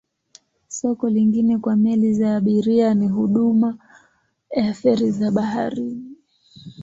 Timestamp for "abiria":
2.35-2.93